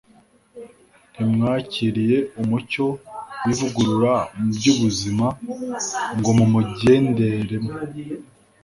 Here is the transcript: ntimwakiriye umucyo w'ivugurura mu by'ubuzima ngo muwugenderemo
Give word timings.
ntimwakiriye 1.13 2.17
umucyo 2.41 2.85
w'ivugurura 3.43 4.13
mu 4.37 4.47
by'ubuzima 4.57 5.27
ngo 6.17 6.29
muwugenderemo 6.39 7.71